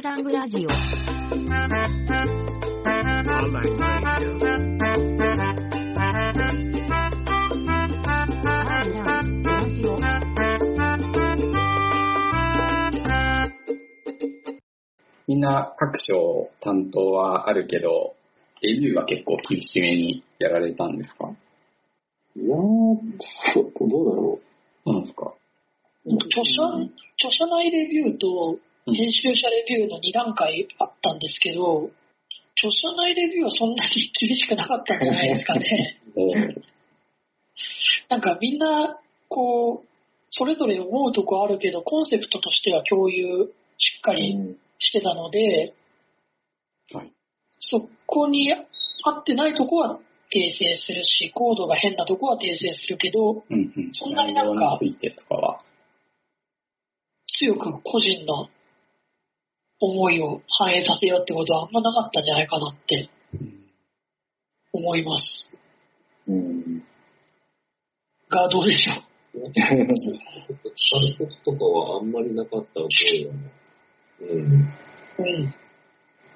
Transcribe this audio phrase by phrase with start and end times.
[0.00, 0.60] スラングラジオ。
[15.28, 18.14] みんな各所担当はあるけど、
[18.62, 21.30] レビューは結構厳しめにやられたんですか？
[22.36, 22.58] いやー、
[23.52, 24.40] そう、どうだろ
[24.82, 24.94] そう。
[24.94, 25.34] なんですか？
[26.06, 31.90] 著者、著者内レビューとうん編集者レビューの2段階あったんですけど、
[32.56, 35.98] 著者内レビューはそんなに厳しくなかったんじゃないですかね。
[38.08, 38.98] なんかみんな、
[39.28, 39.88] こう、
[40.30, 44.14] それぞれ思うとこあるけど、コンセプトとしては共有しっかう。
[44.14, 45.74] りうんしてたので、
[46.92, 47.12] はい。
[47.60, 50.00] そこに合ってないとこは
[50.32, 53.90] 訂正するし、コードが変なとこは訂正するけど、うんうん。
[53.92, 54.78] そんなになんか。
[57.38, 58.48] 強く個人の
[59.80, 63.08] 思いを反映させようってことはあんまなかったんじゃないかなって
[64.72, 65.56] 思います。
[66.28, 66.84] うん。
[68.28, 68.92] が、どうでしょ
[69.38, 69.52] う？
[69.52, 69.86] 使う
[71.18, 73.52] こととかはあんまりなかった覚えはね。
[74.20, 74.38] うん。
[74.38, 75.54] うん。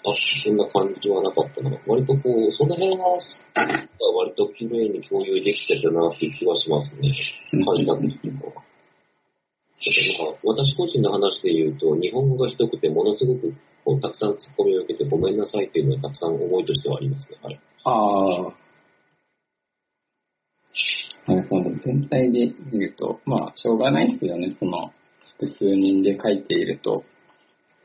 [0.06, 0.12] あ、
[0.45, 1.70] そんな感じはなかったな。
[1.86, 3.19] 割とこう、その辺は、
[3.55, 7.14] 割と綺麗に共有できてたなっていう気はしますね。
[7.53, 8.62] うん書いた時とかは。
[8.62, 8.73] まあ
[10.43, 13.55] 私個人の話で言うと、日本語がひどくて、ものすごく
[13.85, 17.39] こうたくさんツッコミを受けてごめんなさいっていうのはたくさん思いとしてはありますね。
[17.43, 17.61] はい。
[17.85, 18.65] ああ。
[21.27, 21.71] なるほど。
[21.85, 24.57] 全体で見ると、まあ、しょうがないですよね。
[24.59, 24.93] その、
[25.39, 27.05] 複数人で書いていると、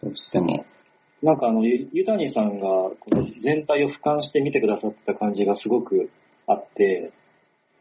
[0.02, 0.66] どうしても。
[1.22, 6.10] なんかあの、ゆゆたにさんがこの全体を俯瞰して見てくださった感じがすごく
[6.48, 7.12] あって、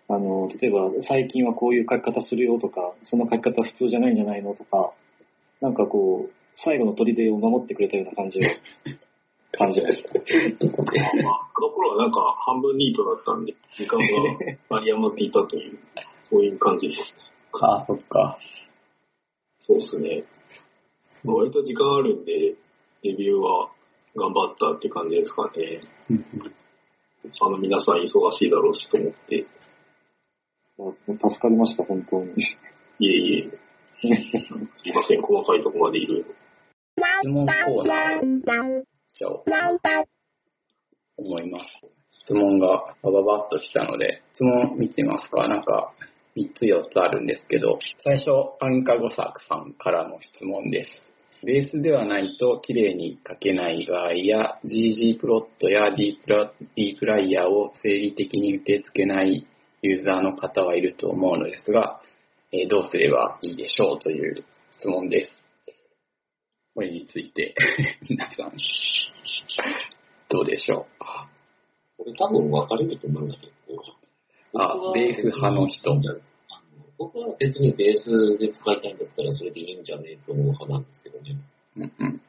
[0.09, 4.93] あの、例えば最近はこういう書き方するよとか、その書き方普通じゃないんじゃないのとか、
[5.61, 8.43] なんかこう、最後の砦を守ってくれたような感じを
[9.53, 10.09] 感じました。
[11.23, 15.79] まあ、あの頃はなんか半分ニートだったんで、時間が有り余っていたという、
[16.31, 17.15] そういう感じです。
[17.61, 18.39] ああ、そっか。
[19.67, 20.25] そうですね。
[21.25, 22.55] まあ割と時間あるんで、
[23.03, 23.71] レビューは
[24.17, 25.81] 頑張ったって感じですかね。
[26.11, 26.25] うん
[27.41, 28.09] あの皆さん忙
[28.39, 29.45] しいだろうしと思って、
[30.79, 32.33] 助かりました、本当に。
[33.01, 33.51] いえいえ、
[34.01, 34.07] す
[34.89, 36.27] いません、細かいとこまでいろいろ。
[37.23, 39.33] 質問コーナー、じゃあ、
[41.17, 41.65] 思います。
[42.11, 45.49] 質問がバババッと来たので、質問見てみますか？
[45.49, 45.93] なんか、
[46.37, 50.91] 3つ4つあるんですけど、最初、パンカゴサクさんからの質問です。
[51.45, 59.47] ベースではないと綺麗に書けない場合や、GG プロットや D プラ D プライヤーを生理的に受け付けない
[59.83, 62.01] ユーザーの方はいると思うのですが、
[62.53, 64.45] えーどうすればいいでしょうという
[64.79, 65.31] 質問です。
[66.75, 67.55] これについて、
[68.09, 68.53] 皆さん、
[70.31, 70.87] どうでしょ
[71.99, 72.03] う？
[72.03, 73.83] これ多分分かれると思うんだけど、
[74.61, 76.01] あベース派の人
[76.97, 81.37] 僕は別にベースで使いたいんだったらそれでいいんじゃねえと思う派なんですけどね。
[81.77, 82.23] うんうん。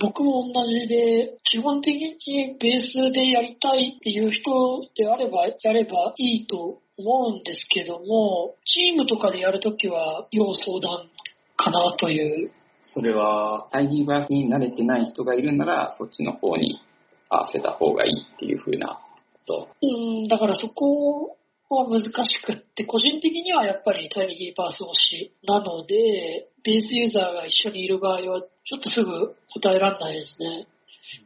[0.00, 11.10] 僕も同じで、基本的にベースでやりたいっていう人であれば、やればいいと思うんですけども、チームとかでやるときは要相談
[11.56, 12.50] かなという。
[12.80, 16.80] それは、タイニーバースに慣れてない人がいるなら、そっちの方に
[17.28, 19.00] 合わせた方がいいっていう風な
[19.34, 19.68] こと。
[19.82, 19.86] う
[20.24, 21.36] ん、だからそこ
[21.74, 30.66] は難しくって、個人的にはやっぱりタイニーパース推しなので、ベースユーザーが一緒にいる場合は、ちょっとすぐ答えられないですね。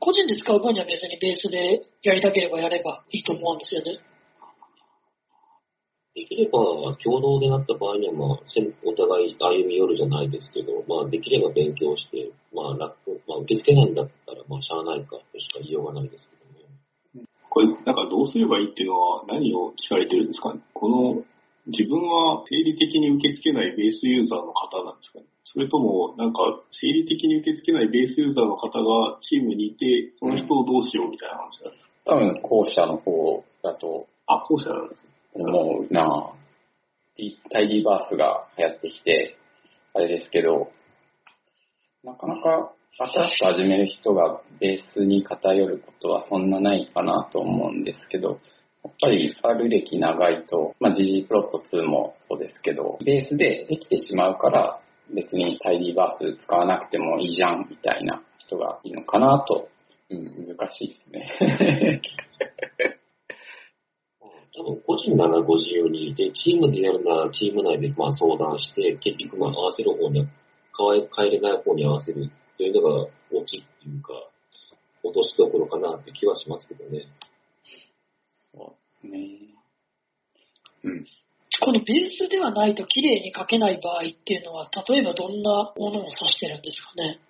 [0.01, 4.01] 個人で使う分には別にベースでやりたければやればいいと思うんですよね。
[6.15, 6.59] できれば
[6.99, 8.41] 共同でなった場合には、まあ、
[8.83, 16.38] お互い歩み寄るじゃないですけど、まあ、できれば勉強して、まあ、楽、まあ、受け付けないんだったら、まあ、しゃあないかとしか言いようがないですけど。
[17.59, 20.61] これ、なんかどうすればいいっていうのは何を聞かれてるんですかね？
[20.75, 21.27] この、
[21.67, 25.27] 自分は生理的に受け付けないベースユーザーの方なんですかね？
[25.43, 26.39] それとも、なんか、
[26.71, 32.15] 生理的に受け付けないベースユーザーの方がチームにいて、その人をどうしようみたいな話なんですか？
[32.15, 35.11] 多分、後者の方だとあ、後者なんですね。
[35.35, 37.51] 思うなぁ。
[37.51, 39.37] タイディバースが流行ってきて、
[39.95, 40.71] あれですけど、
[42.05, 48.41] なかなか新しく始める人がベースに偏ることはそんなないかなと思うんですけど、
[48.83, 54.81] やっぱり R 歴長いと、まあ、GG プロット2もそうですけど、ベースでできてしまうから、
[55.15, 59.69] 別にタイディバース使わなくてもいいじゃんみたいな人がいいのかなと、
[60.11, 62.03] うん、難しいですね。
[64.57, 70.27] 多分個人ならご自由に、で、チームでやるならチーム内でまあ相談して、結局まあ合わせる方に、
[71.17, 74.13] 変えれない方に合わせるというのが落ちっていうか、
[75.05, 77.07] 落としどころかなって気はしますけどね。
[78.53, 79.55] そうですね。
[80.83, 81.07] うん。
[81.61, 87.21] このベースではないと綺麗に書けない場合っていうのは、例えばどんなものを指してるんですかね？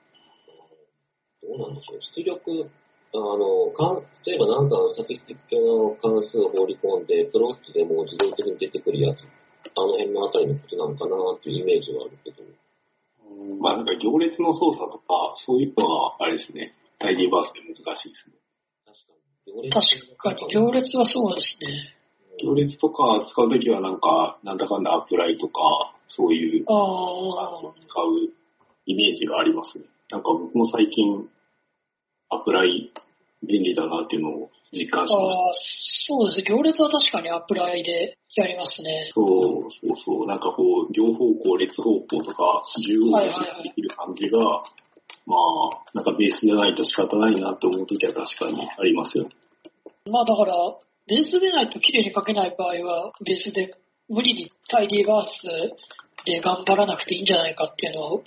[1.42, 2.00] どうなんでしょう。
[2.16, 2.70] 出力、
[3.12, 12.44] あの、か例えばなんかスタティスティック系の関数を放り込んで、プロットでも自動的に出てくるやつ、あの辺のあたりのことなのかなっていうイメージはあるけど。
[13.60, 18.36] まあなんか行列の操作とか、そういうのは、あれですね、タイディバースで難しいですね。
[19.70, 19.82] 確
[20.18, 20.36] かに。
[20.36, 21.98] 確かに行列はそうですね。
[22.42, 25.60] 行列とか使うときはなんか、なんだかんだアプライとか、
[26.08, 28.32] そういうああの使う
[28.86, 29.84] イメージがありますね。
[30.10, 31.28] なんか僕も最近、
[32.30, 32.92] アプライ
[33.42, 35.38] 便利だなっていうのを実感しました。
[35.38, 35.54] あ
[36.08, 36.42] そうです。
[36.42, 39.10] 行列は確かにアプライでやりますね。
[39.14, 44.40] そうそうそう、なんかこう、両方向、列方向とか、縦横無視できる感じが、
[45.26, 49.28] まあ、なんかベースでないと仕方ないなって思うときは確かにありますよ。
[50.10, 50.54] まあだから、
[51.06, 53.74] ベースでないと綺麗に書けない場合は、ベースで
[54.08, 58.20] 無理にタイディバースで頑張らなくていいんじゃないかっていうのは、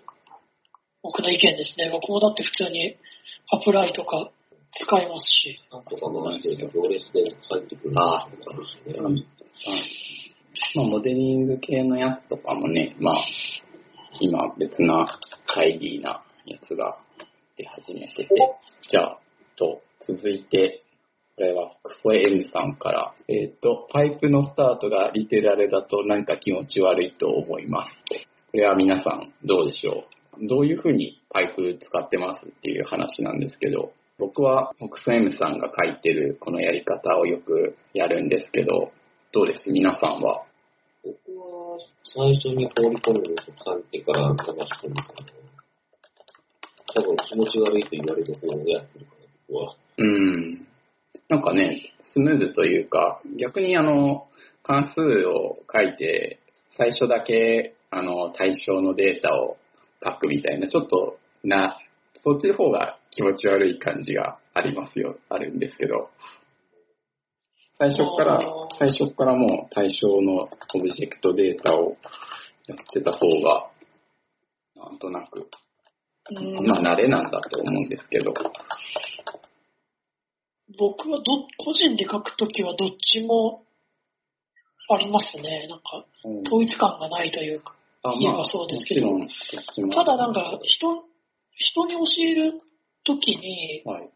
[1.04, 1.90] 僕の意見ですね。
[1.92, 2.96] 僕もだって普通に
[3.52, 4.30] アプライとか
[4.80, 5.60] 使いますし。
[5.72, 8.38] なんとか回してると行列で入ってくるああで
[8.84, 9.00] すね。
[9.00, 9.26] うん
[10.76, 13.16] まあ、モデリング系のやつとかもね、まあ、
[14.20, 15.20] 今別な
[15.54, 16.98] タイリーなやつが
[17.58, 18.30] 出始めてて、
[18.90, 19.20] じゃあ、
[19.58, 20.82] と、続いて、
[21.36, 27.92] これはクソ M さんから、えっ、と、パイプのスタートがリテラルだとなんか気持ち悪いと思います。
[28.52, 30.06] これは皆さんどうでしょ
[30.40, 30.48] う？
[30.48, 38.92] どういうふうにパイプ使ってますっていう話なんですけど、僕はクソ M さんが書いてるこのやり方をよくやるんですけど、
[39.34, 39.72] どうです？
[39.72, 40.44] 皆さんは？
[41.04, 44.44] 僕は最初に放り込むのと書いてから流し
[44.86, 45.26] 込むから、
[46.94, 49.76] 多分気持ち悪いと言われる方をやってるから、僕は。
[49.98, 50.68] うん。
[51.28, 51.82] なんかね、
[52.14, 54.28] スムーズというか、逆にあの、
[54.62, 56.40] 関数を書いて、
[56.78, 59.58] 最初だけ、あの、対象のデータを
[60.04, 61.80] 書くみたいな、ちょっとな、
[62.24, 66.10] そっちの方が気持ち悪い感じがありますよ、あるんですけど。
[67.78, 68.40] 最初から
[68.80, 71.98] 最初からもう対象のオブジェクトデータを
[72.68, 73.69] やってた方が、
[74.75, 75.50] なんとなく、
[76.30, 78.34] うんまあ慣れなんだと思うんですけど。
[80.80, 81.24] 僕はど、
[81.58, 83.63] 個人で書くときはどっちも
[84.90, 85.68] ありますね。
[85.68, 86.06] なんか、
[86.48, 87.75] 統一感がないというか。
[88.04, 89.08] あ言えばそうですけど
[89.94, 91.04] ただなんか、人、
[91.56, 92.62] 人に教える
[93.03, 94.09] ときに、はい。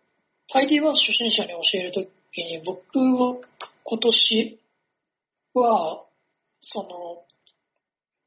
[0.52, 3.38] タイディバース初心者に教えるときに、僕は
[3.84, 4.60] 今年
[5.54, 6.06] は、
[6.62, 7.26] その、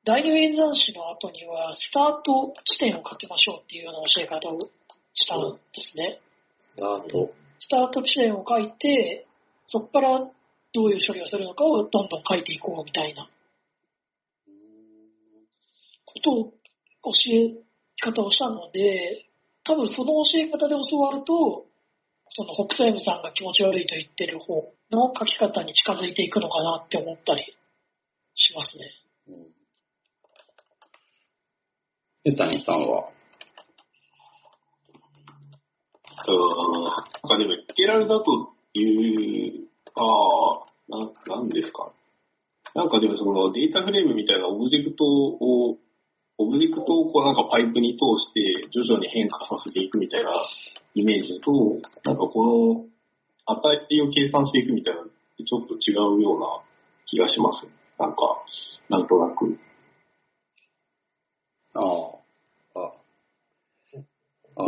[0.04, 4.70] 第二演算子の後には、スタート地点を書きましょうっていうような教え方を
[5.14, 6.20] したんですね。
[6.60, 7.32] スタート。
[7.60, 9.26] スタート地点を書いて、
[9.66, 13.28] そこからどういう処理をするのかをどんどん書いていこうみたいな
[16.04, 16.52] ことを
[17.02, 17.54] 教え
[18.00, 19.27] 方をしたので、
[19.68, 21.66] 多分その教え方で教わると、
[22.30, 27.42] その北斎部さんが気持ち悪いと言ってる方の書き方に近づいていくのかなって思ったり
[28.34, 28.84] しますね。
[29.28, 29.54] うん
[32.24, 33.08] ゆたにさんは？
[36.26, 36.34] うん。
[36.84, 40.02] なんかでも、リテラルだというか、
[40.88, 41.92] ななんですか？
[42.74, 45.78] なんかでもそのデータフレームみたいなオブジェクトを、
[46.38, 50.30] オブジェクトをこうなんかパイプに通して徐々に変化させていくみたいな
[50.94, 51.52] イメージと、
[52.04, 52.86] なんかこの
[53.46, 56.46] 値を計算していくみたいなちょっと違うような
[57.06, 57.66] 気がします。
[57.98, 58.18] なんか、
[58.88, 59.58] なんとなく。
[61.74, 62.80] ああ。
[62.80, 62.92] ああ。
[64.56, 64.64] あ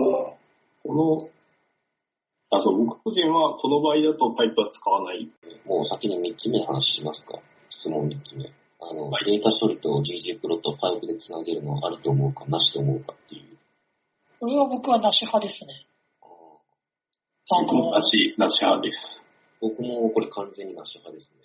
[0.83, 1.31] この、
[2.51, 5.31] あ、そう、僕個人はこの場合だとパイプは使わない。
[5.67, 7.39] もう先に3つ目の話しますか。
[7.69, 8.60] 質問3つ目。
[8.81, 13.57] あの、データ処理と GG プロとパイプでつなげるのはありと思うか、なしと思うかっていう。
[14.41, 15.87] これは僕はなし派ですね。
[16.23, 18.99] あの、僕もなし、なし派です。
[19.61, 21.41] 僕もこれ完全になし派ですね。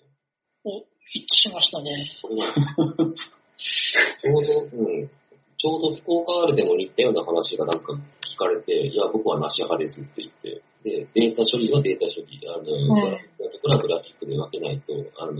[0.64, 0.80] お
[1.12, 1.92] 一致しましたね。
[2.22, 5.08] これは、ちょうど、うん、
[5.58, 15.32] ちょうど福岡 R でも似たような話がなんか聞かれて、いや、僕はなし派ですって言って、で、データ処理はデータ処理、あの、んグラフィックはグラフィックで分けないと、あの、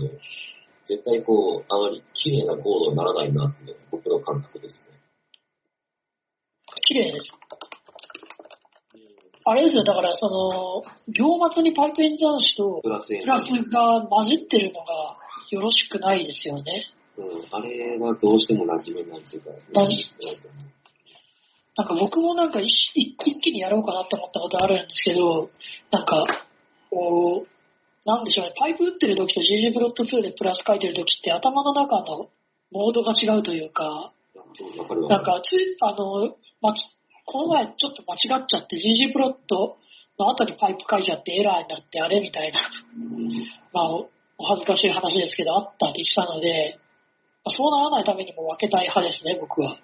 [0.87, 4.97] 絶対こう、あまり綺麗なコードにならないなっていうのが僕の感覚ですね。
[6.87, 7.31] 綺麗です。
[9.43, 15.17] あれですよ、だからその、行末にパイプ演算子とプラスエンプラスが混じってるのが
[15.51, 16.85] よろしくないですよね。
[17.17, 19.51] うん、あれはどうしても馴染めないというか、
[21.77, 25.49] なんか僕もなんか一一一気にやろうかなって思ったことあるんですけど、
[25.91, 26.25] なんか、
[26.89, 27.56] こう、
[28.07, 32.29] なんでしょうね、パイプ打ってる時と GG プロット2でプラス書いてる時って頭の中の
[32.71, 34.13] モードが違うというか、
[35.09, 36.79] なんかつい、あの、まち、
[37.25, 39.75] この前ちょっと間違っちゃって GG プロット
[40.17, 42.59] の後にパイプ書いちゃってエラーになってあれみたいな、
[43.73, 44.09] まあ、お
[44.39, 46.79] お恥ずかしい話ですけど、あったりしたので、
[47.43, 49.77] まあそうならないためにも分けたい派ですね、僕は。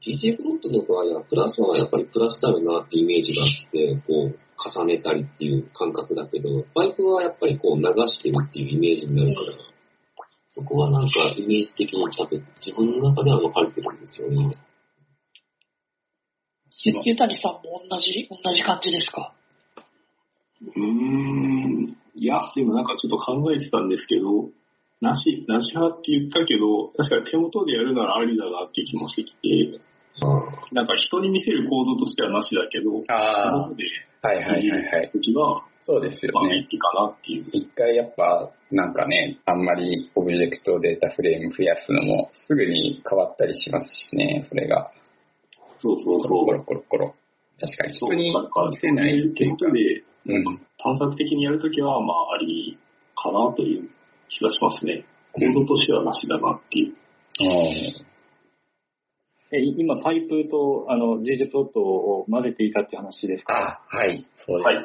[0.00, 9.46] GJ プロットの場合は、プラスはやっぱりプラスだよなってイメージがあって、こう、重ねたりっていう感覚だけど、パイプはやっぱりこう流してるっていうイメージになるから、
[10.50, 14.56] そこはなんかイメージ的にちゃんと自分の中では分かれてるんですよね。
[16.82, 19.32] ゆゆたにさんも同じ、同じ感じですか？
[20.62, 21.96] うーん。
[22.14, 24.48] いや、でもなんかちょっと考えてたんですけど、
[25.00, 29.80] なし、なし派って言ったけど、確かに手元でやるならありだなっていう気もしてきて、
[30.72, 35.10] なんか人に見せる行動としてはなしだけど、手あ元であ、はいはいはいはい。
[35.12, 36.68] 時は、そうですよまあ、ねい。
[36.70, 37.44] いかなっていう。
[37.52, 44.90] 一回やっぱ、なんかね、あんまりオブジェクトデータフレーム増やすのもすぐに変わったりしますしね、それが。
[45.80, 46.46] そうそうそう。
[46.46, 47.14] コロコロコロ。
[47.58, 49.72] 確かにそう人に見せないっていうか手元。
[49.72, 50.44] でうん。
[50.78, 52.78] 探索的にやるときは、まあ、あり
[53.16, 53.88] かなという
[54.28, 55.04] 気がしますね。
[55.32, 56.94] 行動としてはなしだなっていう。
[57.42, 58.09] え
[59.52, 63.80] 今、パイプと、あの、GG プロットを混ぜていいかって話ですか？
[63.90, 64.66] あ、はい、そうです。
[64.66, 64.76] はい。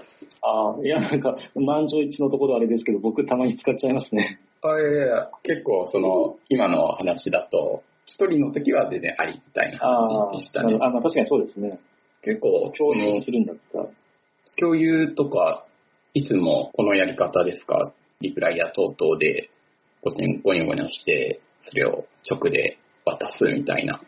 [0.41, 4.39] ああ、いや、なんか、満場一致のところあれですけど、僕たまに使っちゃいますね。
[4.63, 10.75] あいやいや結構その、今の話だと、一人の時は全然ありみたいなあ話でしたね。
[10.81, 11.79] あ、まあ確かにそうですね。
[12.23, 13.85] 結構、共有するんだったら。
[14.59, 15.65] 共有とか、
[16.15, 17.91] いつもこのやり方ですか？
[18.21, 19.49] dplyr 等々で、
[20.01, 24.01] ごにごにょごにょして、それを直で渡すみたいな。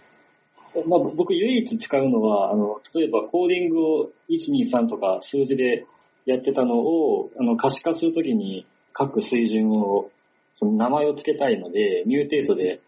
[0.86, 5.86] まあ、僕唯一使うのは、あの、例えばコーディングを1、2、3とか数字で
[6.25, 10.10] やってたのを、あの、可視化するときに各水準を、
[10.55, 12.81] その名前を付けたいので、 mutate で。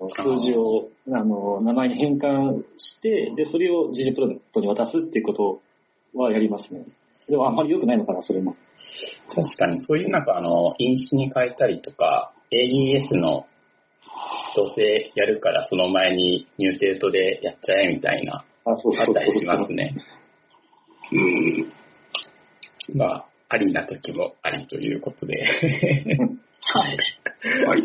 [0.00, 5.60] 数字を、あの、名前に変換して、で、それを GG プロダクトに渡すっていうこと
[6.14, 6.84] はやりますね。
[7.28, 8.56] でもあんまり良くないのかな、それも。
[9.28, 13.46] 確かに、そういうなんかあの、因子に変えたりとか、 aes の
[14.56, 18.76] どうせやるからその前に mutate でやっちゃえみたいな、あ、っ
[19.14, 19.96] たりしますね。
[21.12, 21.72] うん。
[22.96, 25.44] まあ、ありな時もありということで。
[26.62, 26.98] はい。
[27.66, 27.82] はい。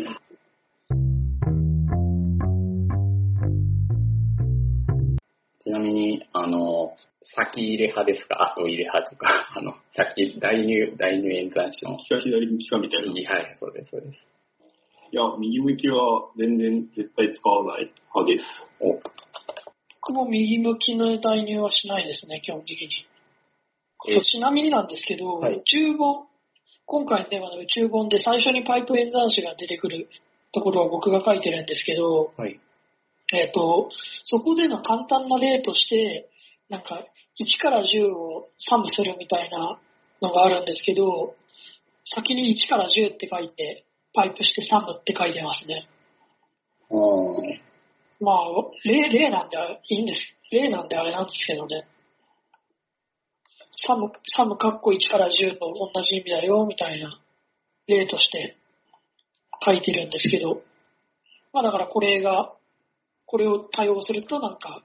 [5.60, 6.96] ちなみに、あの、
[7.34, 8.54] 先入れ派ですか？
[8.54, 13.08] 後入れ派とか、あの、先、代入、代入演算子の左向きかみたいな。
[13.34, 14.18] はい、そうです、そうです。
[15.12, 18.44] や、右向きは全然絶対使わない派です。
[18.80, 19.00] お、
[20.00, 22.88] 僕も右向きの代入はしないですね、基本的に。
[24.08, 26.26] えそうちなみになんですけど、はい宇宙本、
[26.84, 30.08] 今回のテーマの宇宙本で最初にパイプ演算子が出てくる
[30.52, 32.60] ところを僕が書いてるんですけど、はい。
[33.32, 33.90] えっ、と、
[34.22, 36.28] そこでの簡単な例として、
[36.68, 37.04] なんか、
[37.40, 39.80] 1から10をサムするみたいな
[40.22, 41.34] のがあるんですけど、
[42.04, 43.85] 先に1から10って書いて、
[44.16, 45.86] パイプしてサムって書いてますね。
[46.90, 47.60] うん。
[48.24, 48.46] まあ、
[48.84, 49.56] 例、例なんで
[49.90, 50.20] いいんです。
[50.50, 51.86] 例なんであれなんですけどね。
[53.86, 57.20] サム、サムカッコ1から10と同じ意味だよ、みたいな
[57.86, 58.56] 例として
[59.62, 60.62] 書いてるんですけど、
[61.52, 62.54] まあだからこれが、
[63.26, 64.82] これを対応するとなんか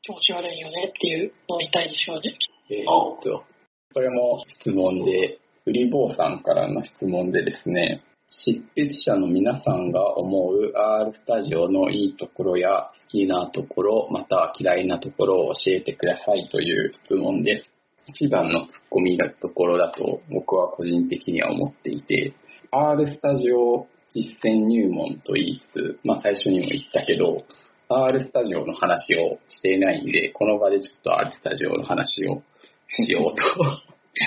[0.00, 2.38] 気持ち悪いよねっていうのを言いたいでしょうね。
[2.70, 2.84] えーっ
[3.22, 3.44] と、
[3.92, 8.02] これも質問で、売り坊さんからの質問でですね、
[8.34, 17.68] 執筆者の皆さんが思う R スタジオのいいところや好きなところ、また嫌いなところを教えてくださいという質問です。
[18.06, 22.34] 一番のツッコミなところだと僕は個人的には思っていて、
[22.72, 27.44] R スタジオ実践入門と言いつつ、まあ最初にも言ったけど、
[27.88, 32.42] R スタジオの話をしていないんで、この場でちょっと R スタジオの話を
[32.88, 33.42] しようと。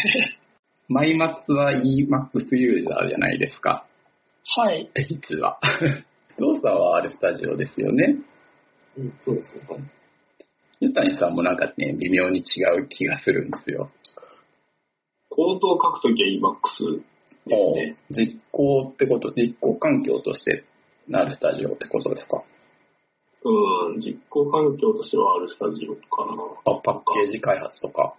[0.88, 3.88] マイマツは EMAX ユーザーじゃないですか。
[4.57, 4.89] はい。
[5.07, 5.59] 実は。
[6.39, 8.17] 動作は R スタジオですよね。
[8.97, 9.65] うん、そうですね。
[9.69, 9.81] はい
[10.81, 13.89] ゆたにさんもなんかね、微妙に違う気がするんですよ。
[15.29, 16.97] コードを書くときは EMAX
[17.47, 17.97] ですもね。
[18.09, 20.65] う、実行ってこと、実行環境として、
[21.09, 22.43] R スタジオってことですか？
[23.45, 26.43] うん、実行環境としては R スタジオかな。
[26.65, 28.15] あ、パッケージ開発とか。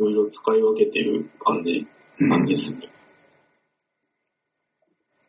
[0.00, 1.86] いろいろ使い分けてる感じ、
[2.30, 2.88] 感じですね。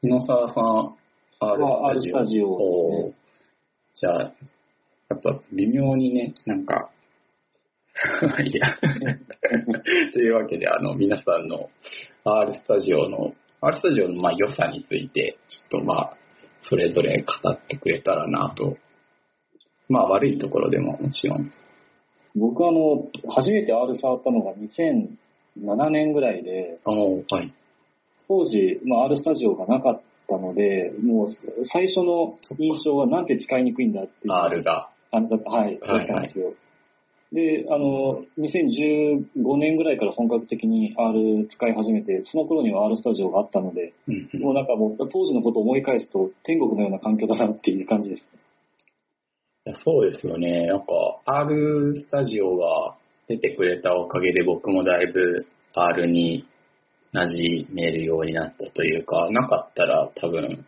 [0.01, 0.95] 日野沢さん、
[1.41, 2.13] R まあスタジオ。
[2.13, 3.13] R スタジオおー
[3.95, 4.27] じゃあ、や
[5.13, 6.89] っぱ微妙にね、なんか、
[8.41, 8.77] いや。
[10.13, 11.69] というわけで、あの、皆さんの
[12.23, 16.17] R スタジオの、R スタジオのまあ良さについて、ちょっとまあ、
[16.69, 18.77] それぞれ語ってくれたらなと。
[19.89, 21.51] まあ悪いところでももちろん。
[22.35, 27.53] 僕あの、初めて R 触ったのが2007年ぐらいで、おーはい。
[28.29, 31.27] 当時、まあ、R スタジオがなかったので、もう
[31.65, 34.31] 最初の印象はなんて使いにくいんだっていう。
[34.31, 34.91] R が。
[35.11, 36.53] あのだったはい、はいはいだったんですよ。
[37.31, 48.23] で、あの、2015年ぐらいから本格的に R 使い始めて、その頃には R スタジオがあったので、うんうんもうなんかもう当時のことを思い返すと天国のような環境だなっていう感じです。
[49.83, 50.67] そうですよね。
[50.67, 50.85] なんか、
[51.25, 52.95] R スタジオが
[53.27, 55.45] 出てくれたおかげで僕もだいぶ
[55.75, 56.47] R に
[57.13, 60.65] 馴染めるようになったというか、なかったら多分、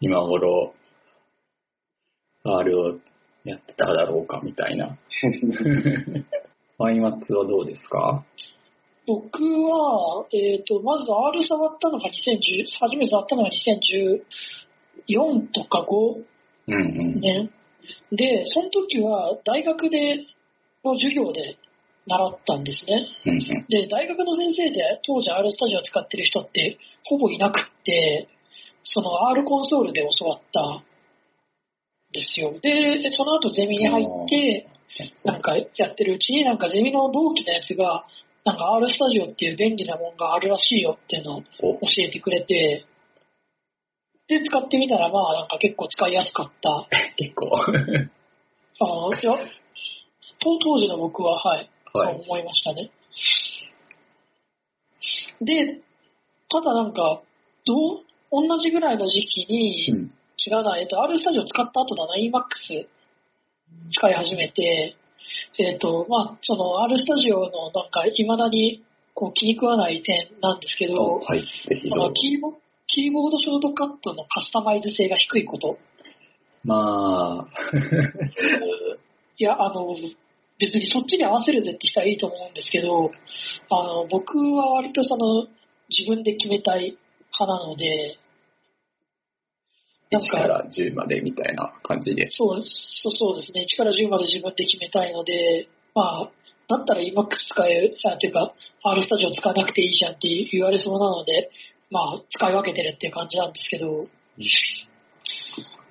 [0.00, 0.74] 今頃、
[2.44, 2.98] R を
[3.44, 4.96] やってただろうかみたいな。
[6.78, 8.24] マイマッツはどうですか？
[9.06, 16.24] 僕は、えっ、と、まず R 触ったのが2010、初めて触ったのが2014とか5
[16.68, 16.78] うんう
[17.18, 17.20] ん。
[17.20, 17.50] 年。
[18.10, 20.26] で、その時は大学で
[20.84, 21.56] の授業で
[22.06, 23.06] 習ったんですね。
[23.68, 28.28] で、大学の先生で当時 R スタジオを使ってる人ってほぼいなくって、
[28.84, 30.84] その R コンソールで教わったん
[32.12, 32.54] ですよ。
[32.60, 34.68] で、その後ゼミに入って、
[35.24, 38.06] なんかやってるうちに、なんかゼミの同期のやつが、
[38.44, 42.86] なんか R スタジオっていう便利なもんがあるらしいよっていうのをお教えてくれて、
[44.28, 46.88] で、使ってみたら、まあなんか結構使いやすかった。
[47.16, 47.50] 結構。
[48.78, 49.34] あのいや
[50.38, 52.90] 当当時の僕は、はい、はいそう思いましたね。
[55.40, 55.80] で、
[56.50, 57.22] ただなんか、
[57.66, 60.12] どう、同じぐらいの時期に、うん。
[60.46, 62.86] 違うな、えっと、R スタジオ使った後だな、EMAX
[63.90, 64.96] 使い始めて、
[65.58, 71.44] えっと、まあ、その R スタジオのなんか、未だにこう気に食わない点なんですけおど、はい。
[71.92, 71.96] あ。
[71.96, 72.54] のキーボ
[72.86, 75.78] キーボードショートカットのカスタマイズ性が低いこと。
[76.64, 77.48] まあ、
[79.38, 79.86] いや、あの、
[80.58, 83.10] 別にそっちに合わせるぜって人はいいと思うんですけど、
[83.70, 85.46] あの、僕は割とその、
[85.88, 86.96] 自分で決めたい
[87.38, 88.18] 派なので、
[90.10, 92.30] なん1かから10までみたいな感じで。
[92.30, 96.30] そうそうそうですね、1から10まで自分で決めたいので、まあ、
[96.68, 101.50] だったら EMAX 使え、あというか、R スタジオ使わなくていいじゃんって言われそうなので、
[101.90, 104.06] まあ、使い分けてるっていう感じなんですけど、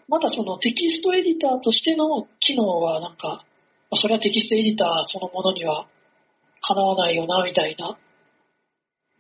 [0.08, 3.46] まだそのテキストエディターとしての機能はなんか、まあ
[3.94, 5.88] それはテキストエディターそのものには
[6.62, 7.98] かなわないよな、みたいな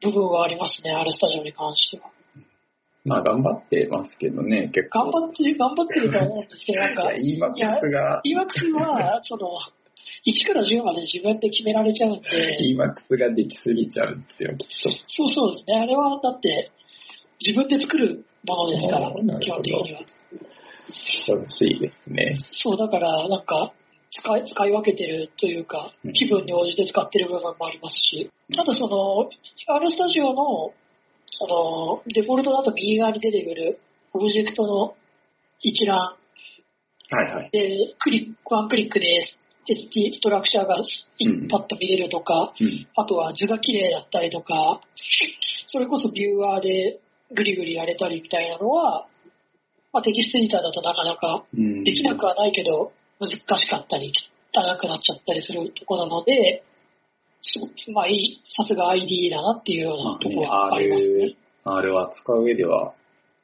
[0.01, 2.11] 部分はありますね、R スタジオに関しては。
[3.05, 5.11] まあ、頑張ってますけどね、結構。
[5.11, 9.49] 頑張ってる、頑張ってるとは思うんですけど、 なんか、いや EMAX が、EMAX は、その、
[10.25, 12.29] 1から10まで自分で決められちゃうんで、
[12.61, 14.89] EMAX ができすぎちゃうんですよ、きっと。
[15.07, 15.77] そうそうですね。
[15.77, 16.71] あれはだって、
[17.39, 20.01] 自分で作るものですから、基本的には。
[20.87, 22.37] 恐ろしいですね。
[22.63, 23.71] そう、だから、なんか、
[24.17, 29.29] 使い、使い分けてるというかうん、気分に応じて使ってる部分もありますし、ただその、
[29.67, 30.73] R スタジオの、
[31.29, 33.79] その、デフォルトだと右側に出てくる、
[34.13, 34.95] オブジェクトの
[35.59, 36.15] 一覧。
[37.09, 37.49] はいはい。
[37.51, 39.21] で、クリック、ワンクリックで
[39.67, 42.87] ST ストラクチャーがうんパッと見れるとか、うん。
[42.95, 44.81] あとは図が綺麗だったりとか、
[45.67, 46.99] それこそビューアーで
[47.33, 49.07] グリグリやれたりみたいなのは、
[49.91, 51.83] まあ、テキストエディターだとなかなかうん。
[51.83, 54.11] できなくはないけど、難しかったり、
[54.53, 56.63] 汚くなっちゃったりするところなので、
[57.41, 61.35] すごく、まあいい、さすが ID だなっていうようなところはありますね。
[61.63, 62.93] R、R は使う上では、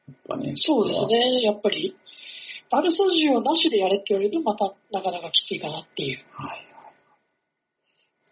[0.07, 0.53] やっぱね。
[0.57, 1.05] そうです。
[1.07, 1.95] ね、やっぱり、
[2.71, 6.19] R スタジオなしでやれって言われると、またなかなかきついかなっていう。
[6.31, 6.62] はいはい。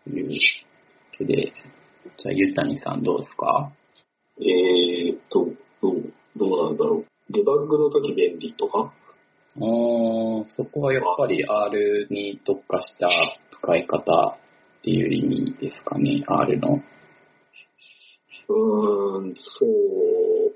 [0.05, 0.39] というわ
[1.17, 1.35] けで、
[2.17, 3.71] じゃあ、ゆたにさんどうですか？
[4.39, 5.45] えーっと、
[5.81, 7.05] どう、どうなんだろう。
[7.33, 8.93] デバッグの時便利とか？
[9.57, 13.09] おーそこはやっぱり R に特化した
[13.51, 14.37] 使い方
[14.79, 16.81] っていう意味ですかね、R の。
[18.49, 20.53] うーん、そう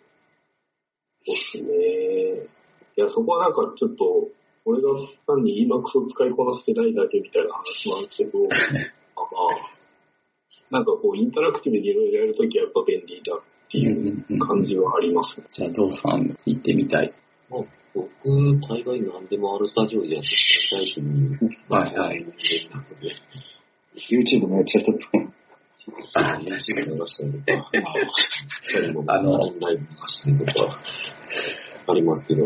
[1.25, 2.47] ですね。
[2.95, 4.29] いや、そこはなんかちょっと、
[4.65, 4.89] 俺が
[5.27, 8.49] 単に Emacs を使いこなせてないだけみたいな話もあるけど、あ
[9.19, 9.73] まあ、
[10.71, 15.45] なんかこう、インタラクティブにいろいろやるときはやっぱ便利だっていう感じはありますね。
[15.49, 17.13] じゃあ、ゾウさん聞いてみたい。
[17.49, 17.61] まあ、
[17.93, 18.09] 僕、
[18.67, 21.37] 大概何でもあるスタジオでやってきたタイプに、
[21.69, 22.25] はいはい
[24.09, 24.99] YouTube もやっちゃったと。
[26.15, 26.49] あ確かに
[29.07, 30.79] あのライブ流したりとか、
[31.87, 32.43] ありますけど、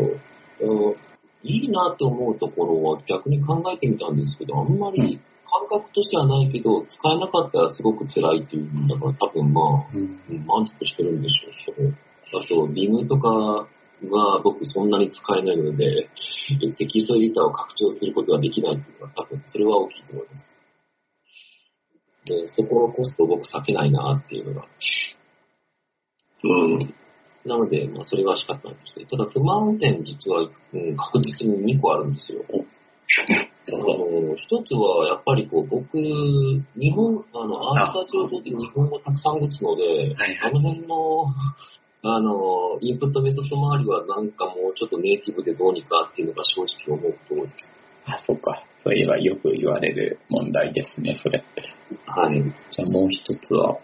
[1.44, 5.20] いいなって思うところは逆に考えてみたんですけど、あんまり
[5.70, 9.86] 感覚としてはないけど、使えなかったらすごく辛いっていうんだから多分まあ、
[10.46, 11.88] 満足してるんでしょうけど、
[12.40, 13.68] あと、ビムとか
[14.04, 16.08] が僕そんなに使えないので、
[16.76, 20.54] テキストエディターを拡張することができないっていうのは多分それは大きいと思います。
[22.26, 24.66] で、そこのコストを僕避けないなっていうのが。
[26.44, 26.94] うん。
[27.44, 32.44] なので、まあそれは仕方ないとして、ただ不満点実は、うん、確実に2個あるんですよ。
[33.70, 41.26] あの、一つは、やっぱりこう、僕、日本、あの、アースタジオとって日本語たくさん打つので、あの辺の、
[42.02, 47.70] あの、インプットメソッド周りはなんかもうちょっとネイティブでどうにかっていうのが正直思うところです。
[48.06, 48.62] あ、そうか。
[48.84, 51.44] そういえばよく言われる問題ですね、それ。
[52.06, 52.42] はい。
[52.70, 53.78] じゃあもう一つは、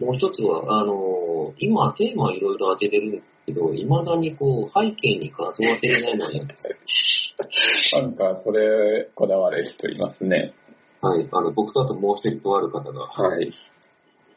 [0.00, 6.68] もう一つは、あの、今テーマいろいろ当てれるんですけど、未だにこう、背景に画像当てれないのは嫌です。
[7.92, 10.54] なんかそれこだわる人いますね。
[11.00, 11.28] はい。
[11.30, 13.52] あの、僕とあともう一人とある方が、はい。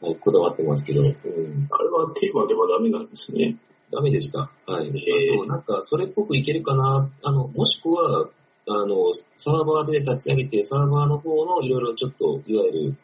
[0.00, 3.56] はい、こだわってますけど、うん、あれはテーマではダメなんですね。
[3.90, 4.50] ダメでした。
[4.66, 4.88] はい。
[4.88, 8.28] へーあと、なんか、それっぽくいけるかな、あの、もしくは、
[8.68, 12.96] あの、サーバーで立ち上げて、サーバーの方のいろいろちょっと、いわゆる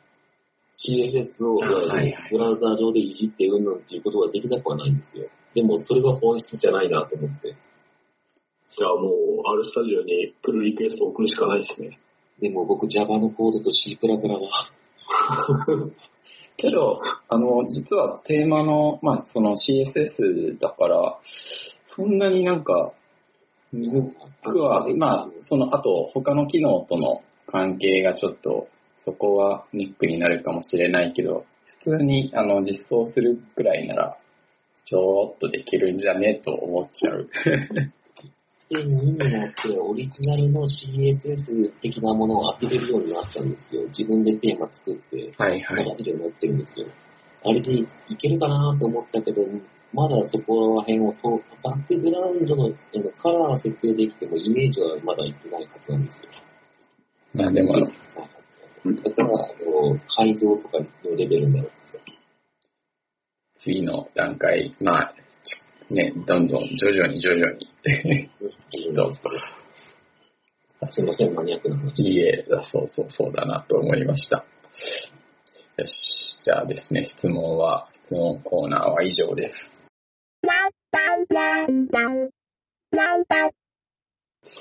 [0.76, 5.28] CSS を、いわゆるブラウザー上でいじってうんぬんっていうことができなくはないんですよ。
[5.54, 7.56] でも、それが本質じゃないなと思って。
[8.76, 9.14] じゃあもう、
[9.46, 11.98] R スタジオにプルリクエストを送るしかないですね。
[12.40, 14.08] でも僕 Java のコードと C++ が、
[16.56, 21.18] けど、あの、実はテーマの、まあ、その CSS だから、
[21.96, 22.92] そんなになんか、
[23.72, 24.02] むず
[24.42, 28.68] くは、まあ、その、あと、他の機能との関係がちょっと、
[29.04, 31.44] そこはネックになるかもしれないけど、
[31.84, 34.16] 普通に、あの、実装するくらいなら、
[34.86, 36.34] ちょっとできるんじゃね？
[36.34, 37.28] と思っちゃう。
[38.70, 43.82] 1.2になってオリジナルの CSS 的なものを当てれるようになったんですよ。
[43.88, 45.84] 自分でテーマ作って、はいはい。
[45.84, 46.86] 流せるようになってるんですよ。
[47.44, 49.42] あれでいけるかなと思ったけど、
[49.92, 52.72] まだそこら辺をと、バックグラウンドの
[53.22, 56.22] カラー設定できてもイメージはまだいってないはずなんですよ。
[57.34, 59.30] まあでも、だから、あ
[59.64, 62.00] の、改造とかのレベルになるんですよ。
[63.58, 65.14] 次の段階、まあ、
[65.90, 67.68] ね、どんどん徐々に徐々に。
[68.94, 69.20] どうぞ
[70.80, 72.02] あすいません、マニアックな話。
[72.02, 74.44] いいえ、そうそうそうだなと思いました。
[75.76, 79.54] よし、じゃあですね、質問は、質問コーナーは以上です。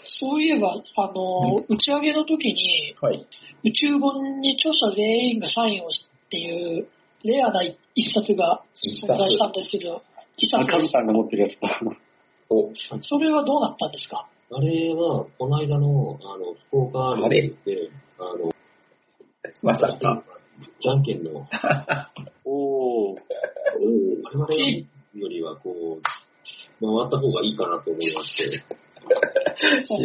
[0.07, 3.27] そういえば、あの、打ち上げの時に、はい。
[3.65, 6.87] 宇宙本に著者全員がサインをしっていう、
[7.23, 10.01] レアな一冊が存在したんですけど、
[10.37, 11.79] 一冊カズさんが持ってるやつだ。
[12.53, 14.27] お、それはどうなったんですか？
[14.51, 17.89] あれは、この間の、あの、福岡あるで、
[18.19, 18.51] あの、
[19.61, 20.23] まさか。
[20.79, 21.47] じゃんけんの、
[22.45, 23.17] おー。
[24.23, 24.53] 我々
[25.15, 26.01] よりは、こう、
[26.79, 28.63] 回った方がいいかなと思いまして、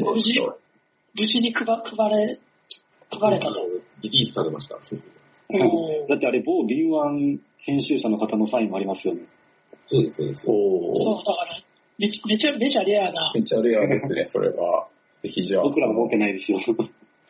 [0.02, 0.32] 無事、
[1.14, 2.38] 無事に配配れ、
[3.10, 3.60] 配れたと。
[4.02, 4.76] リリースされました。
[4.76, 4.80] だ
[6.16, 9.22] ってあれ、某敏腕編集者の方のサインもありますよね。
[9.90, 10.44] そうです、そうです。
[10.46, 11.62] おそう、だから、
[11.98, 14.88] めめちゃめちゃレアな、めっちゃレアですね、それは。
[15.22, 16.60] ぜひじゃあ、僕らも持ってないですよ。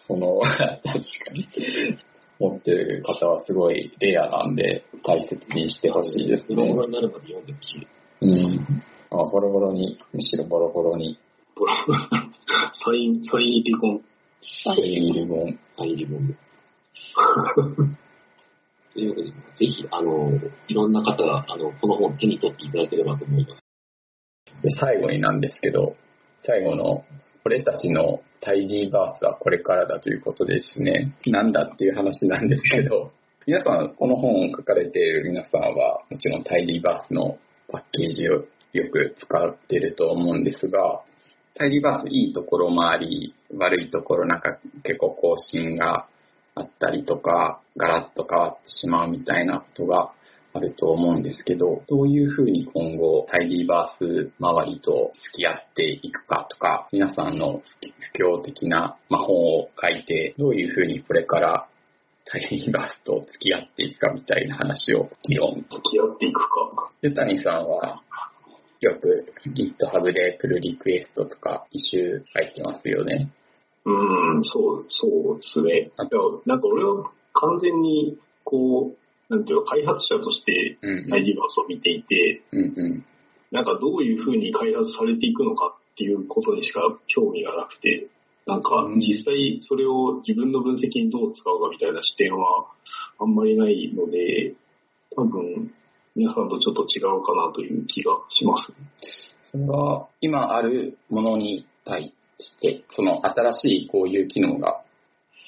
[0.07, 0.91] その、確か
[1.33, 1.49] に。
[2.39, 6.81] 持ってる方はすごいレアなんで、大切にしてほしいですねボロボ。
[6.83, 7.89] ロになるまで読んでほしい。
[8.21, 8.83] うん。
[9.11, 11.19] あ、ボロボロに、むしろボロボロに、
[12.85, 14.01] サイン、サイン入りコン。
[14.65, 15.09] サイン。
[15.09, 15.59] いる分。
[15.77, 16.35] サインリボンで。
[18.95, 19.35] というわけで、ぜ
[19.67, 20.31] ひ、あの、
[20.69, 23.68] いろんな方が、あの、この本手に取っていただければと思います。
[24.63, 25.97] で、最後になんですけど、
[26.45, 27.05] 最後の、
[27.45, 31.15] 俺たちのタイディーバースはこれからだということですね。
[31.27, 33.13] なんだっていう話なんですけど、
[33.47, 41.03] 皆さん、この本を書かれている皆さんは、もちろんタイディーバースのパッケージをよく使っていると思うんですが、
[41.55, 46.07] タイディーバースいいところもあり、悪いところなんか結構更新が
[46.55, 50.13] あったりとか、ガラッと変わってしまうみたいなことが
[50.53, 57.63] あると思うんですけど、どういうふうに今後タイディーバース周りと付き合っていくかとか、皆さんの
[58.15, 61.69] 不況的な、まあ、本を書いて、どういうふうにこれから
[62.25, 65.55] タイディーバースと付き合っていくかみたいな話を議論。
[65.55, 66.93] 付き合っていくか。
[67.03, 68.03] ゆたにさんは
[68.81, 73.31] よく GitHub でプルリクエストとかイシュー書いてますよね。
[73.85, 75.91] うん、そう、そうですね。
[75.97, 76.17] なんか
[76.67, 83.05] 俺は完全に、こう、なんていうか、開発者としてうんタイディバースを見ていて、うんうん。
[83.51, 88.07] なんかどういうふうに開発されていくのかっっていうことにしか興味がなくて、
[88.47, 92.67] なんかうん実際それを自分の分析にどう使うかみたいな視点は
[93.19, 94.55] あんまりないので、
[95.17, 95.75] 多分
[96.15, 98.73] 皆さんとちょっと違うかなという気がします。
[99.51, 104.85] それは今あるものに対して、その新しいこういう機能が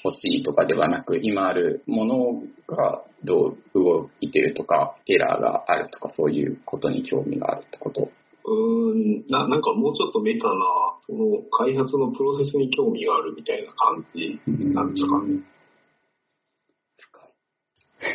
[0.03, 8.09] 欲しいとかではなく、今あるものがどう動いてるとか、エラーがあるとか、そういうことに興味があるってこと？
[8.43, 10.53] うーんな、なんかもうちょっとメタな、
[11.07, 14.39] その開発のプロセスに興味があるみたいな感じ
[14.73, 15.41] なんですかね。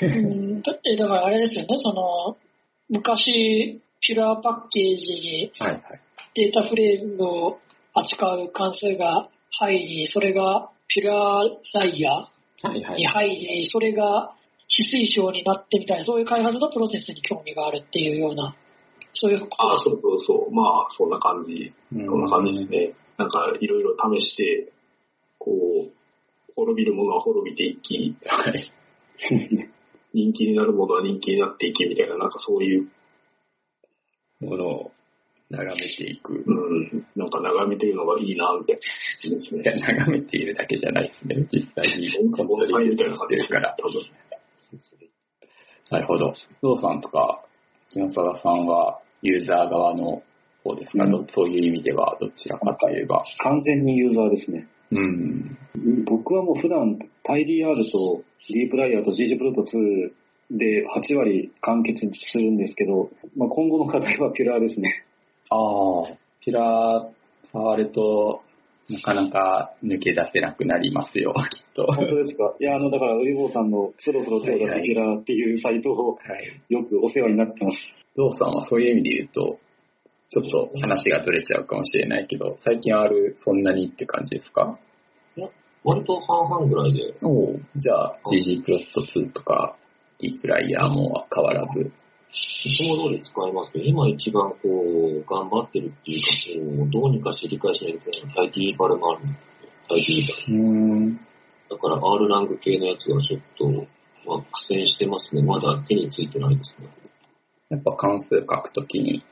[0.00, 0.20] 深い。
[0.20, 2.36] うんだえだからあれですよね、その、
[2.88, 5.52] 昔、ピュラーパッケージに。
[6.34, 7.58] データフレームを
[7.94, 12.30] 扱う関数が入り、それがピュラーライヤは
[12.64, 13.06] いはいーに。
[13.06, 14.34] 入り、それが
[14.68, 18.56] 非推奨になってみたいな、そういう開発のプロセスに興味があるっていうような、
[19.14, 20.54] そういうああ、そうそうそう。
[20.54, 21.72] まあ、そんな感じ。
[21.90, 22.94] そんな感じですね。
[23.16, 24.72] なんか、いろいろ試して、
[25.38, 25.92] こう、
[26.54, 28.72] 滅びるものは滅びていき、はい。
[30.12, 32.88] 人気になるものは人気になっていきみたいな、なんかそういう、
[34.40, 34.92] ものを
[35.50, 36.42] 眺めていく。
[36.46, 39.80] うん、なんか眺めてるのがいいな、みたいですいや、ね。
[39.80, 41.46] 眺めているだけじゃないですね。
[41.52, 43.76] 実際にコント盆栽みたいリビュートしてな感じですねるから。。
[45.90, 46.34] なるほど。
[46.62, 47.44] ゾウさんとか、
[47.90, 50.22] 木下さんはユーザー側の
[50.64, 53.24] 方ですか、うんどそういう意味ではどちらかといえば。
[53.38, 54.66] 完全にユーザーですね。
[54.90, 55.56] うん。
[56.04, 60.10] 僕はもう普段 TidyR と DeepLier と GG プロト2
[60.50, 65.04] で8割完結するんですけど、まあ、今後の課題はピュラーですね。
[65.50, 68.42] ああ、ピラー触ると、
[68.88, 71.82] なかなか抜け出せなくなりますよ、 きっと。
[71.86, 72.54] は本当ですか？
[72.60, 76.16] いや、あの、だから、ウリボーさんのそろそろ手を出すピュラーっていうサイトを
[76.70, 76.72] い。
[76.72, 77.78] よくお世話になってます。
[78.16, 79.58] ゾウさんはそういう意味で言うと、
[80.30, 84.78] ちょっと話がずれちゃうかもしれないけど、最近 R そんなにって感じですか？
[85.84, 89.76] 割と半々ぐらいで、おおじゃあ GG プロット2とか、
[90.20, 91.92] ディープライヤーも変わらず。
[92.64, 99.46] いつも通り使いますけど、今一番こう、頑張ってるっていうか、こうどうにか知り返しないといけないタイティーバルもあるんです
[99.88, 100.62] タイティーバル。
[100.62, 101.16] うん。
[101.16, 103.68] だから R ラング系のやつがちょっと、
[104.26, 105.42] まあ、苦戦してますね。
[105.42, 106.88] まだ手についてないですね。
[107.70, 109.24] やっぱ関数書くときに、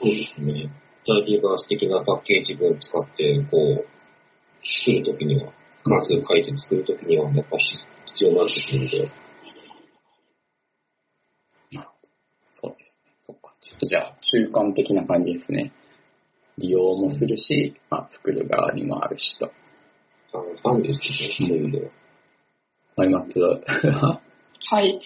[0.00, 0.70] そうですね。
[1.06, 3.86] タイティーバース的なパッケージ文使って、こう、
[4.84, 5.52] 作るときには、
[5.84, 7.56] 関数書いて作るときには、やっぱ
[8.06, 9.22] 必要になってくるので、
[12.62, 13.10] そうですね。
[13.26, 13.52] そっか。
[13.60, 15.72] ちょっとじゃあ、中間的な感じですね。
[16.58, 19.50] 利用もするし、まあ、作る側にもあるしと。
[20.32, 21.90] あの、ファンですけどね、そういう意味では。
[22.96, 24.20] マイマップは
[24.70, 25.00] はい。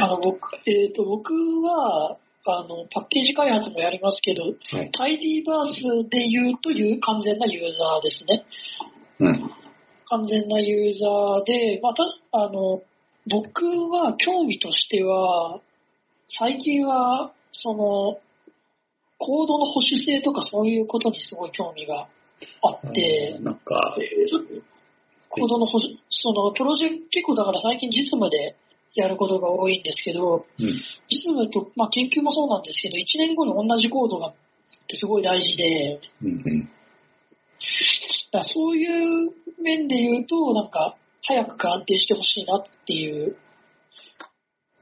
[0.00, 4.90] あの、僕、えっ、と、僕は、あの、パッケージ開発もやりますけど、はい。
[4.92, 8.46] タイディバースで言うという完全なユーザーですね。
[9.20, 9.50] うん。
[10.06, 12.02] 完全なユーザーで、また、
[12.32, 12.82] あの、
[13.28, 15.60] 僕は興味としては、
[16.38, 18.20] 最近は、その、
[19.18, 22.08] コードの保守性とかそういうことにすごい興味が
[22.62, 23.96] あって、なんか、
[25.28, 28.56] コードの保守、その、プロジェクト、結構だから最近実務で
[28.94, 30.66] やることが多いんですけど、うん。
[31.10, 34.34] 実務と、まあ研究もそうなんですけど、1年後に同じコードがっ
[34.88, 36.70] てすごい大事で、うんうん。
[38.32, 39.32] だそういう
[39.62, 43.36] 面で言うと、なんか、早く安定してほしいなっていう、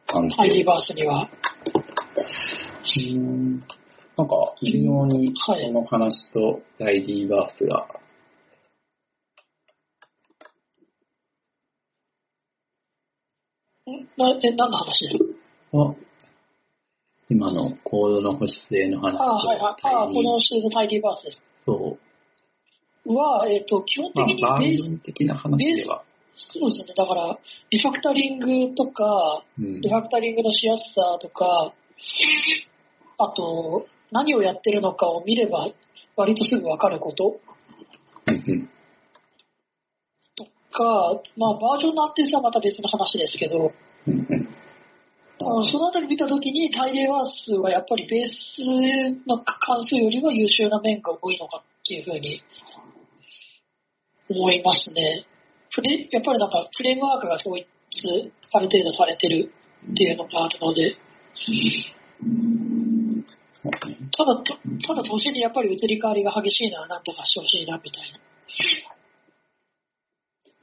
[0.06, 0.64] 関ハイリ係。
[0.64, 1.28] バースには。
[2.96, 3.60] うん
[4.16, 7.86] なんか、微妙に、こはいの話とダイディバースが、
[13.90, 14.08] ん？
[14.16, 15.18] なえ、何の話です？
[15.18, 15.94] かあ
[17.28, 19.94] 今のコードの保守性の話とああ、はいはい。
[19.94, 21.46] あこのシーズンハイリバースです。
[21.66, 21.98] そ
[23.04, 23.14] う。
[23.14, 26.04] は、えっ、と、基本的まあ、にベース、バージョン的な話では。
[26.34, 26.94] そうですね。
[26.96, 27.38] だから、
[27.70, 31.74] リファクタリングとか、うんリファクタリングのしやすさとか、
[33.18, 35.68] あと、何をやってるのかを見れば、
[36.16, 37.40] 割とすぐわかること。
[40.36, 43.72] とか、まあ、バージョンの安定さはまた別の話ですけど、
[45.38, 52.42] そのあたり見たときに、タイレーワースはやっぱりベースの関数よりは優秀な面が多いのかっていうふうに
[54.28, 55.24] 思いますね。
[55.70, 57.66] フレやっぱりなんかフレームワークが統一
[58.52, 59.52] ある程度されてる
[59.92, 60.96] っていうのがあるので。
[63.70, 68.18] ただ、とただ年にやっぱり移り変わりが激しいのはなんとかしてほしいなみたいな。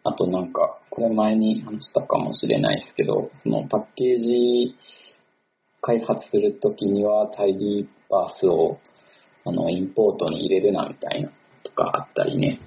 [0.05, 4.75] あとなんか、これ前に話したかもしれないですけど、そのパッケージ
[5.81, 8.79] 開発するときにはタイディバースを
[9.45, 11.29] あの、インポートに入れるなみたいな
[11.63, 12.59] とかあったりね。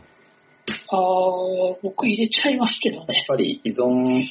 [0.90, 3.24] あー、僕入れちゃいますけどやっね。
[3.26, 4.22] ぱり依存、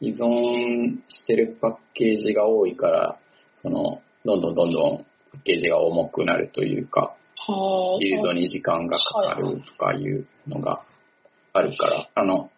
[0.00, 3.18] 依存してるパッケージが多いから、
[3.60, 7.16] その、どんどんどんどんパッケージが重くなるというか、
[7.48, 10.84] あビルドに時間がかかるとかいうのが
[11.52, 12.50] あるから、あの、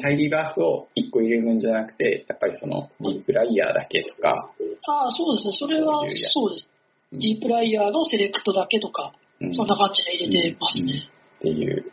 [0.00, 4.50] タイリバースを1個入れるんじゃなくて、やっぱりその、ディープライヤーだけとか、
[4.86, 5.56] あー、そうですね。
[5.58, 6.68] それはそうです。
[6.68, 6.74] うん
[7.12, 10.92] ディープライヤーのセレクトだけとか、うんそんな感じで入れてますうんね。
[11.38, 11.92] っていう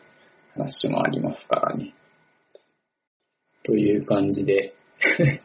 [0.55, 1.93] 話もありますからね。
[3.63, 4.73] という感じで、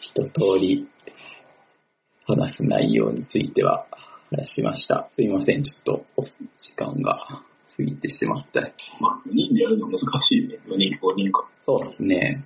[0.00, 0.88] 一通り
[2.24, 3.95] 話す内容については話
[4.46, 5.08] しました。
[5.14, 6.30] すいません、ちょっとお時
[6.76, 7.42] 間が
[7.76, 8.60] 過ぎてしまった。
[9.00, 10.04] まあ、4人でやるの難し
[10.36, 10.58] いね。
[10.66, 11.48] 4人、5人か。
[11.64, 12.44] そうですね。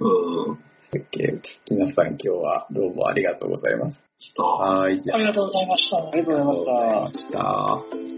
[0.00, 0.58] うん。
[0.92, 4.02] OK 皆さん今日はどうもありがとうございます。
[4.38, 5.18] あはい、じゃあ。
[5.18, 5.98] ありがとうございました。
[5.98, 6.72] ありがとうございました。
[6.80, 8.10] ありがとうございました。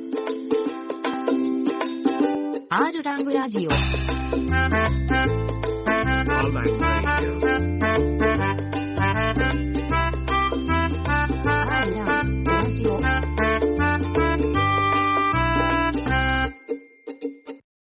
[2.74, 3.70] R ラングラジオ.